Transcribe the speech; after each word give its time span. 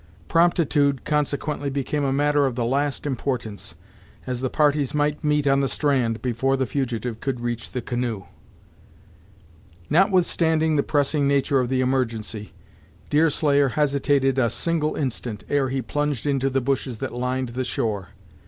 Promptitude, 0.27 1.05
consequently 1.05 1.69
became 1.69 2.03
a 2.03 2.11
matter 2.11 2.47
of 2.47 2.55
the 2.55 2.65
last 2.65 3.05
importance, 3.05 3.75
as 4.25 4.41
the 4.41 4.49
parties 4.49 4.95
might 4.95 5.23
meet 5.23 5.45
on 5.45 5.61
the 5.61 5.67
strand, 5.67 6.23
before 6.23 6.57
the 6.57 6.65
fugitive 6.65 7.19
could 7.19 7.39
reach 7.39 7.69
the 7.69 7.83
canoe. 7.83 8.23
Notwithstanding 9.91 10.75
the 10.75 10.81
pressing 10.81 11.27
nature 11.27 11.59
of 11.59 11.69
the 11.69 11.81
emergency, 11.81 12.51
Deerslayer 13.11 13.69
hesitated 13.77 14.39
a 14.39 14.49
single 14.49 14.95
instant, 14.95 15.43
ere 15.47 15.69
he 15.69 15.83
plunged 15.83 16.25
into 16.25 16.49
the 16.49 16.61
bushes 16.61 16.97
that 16.97 17.13
lined 17.13 17.49
the 17.49 17.63
shore. 17.63 18.07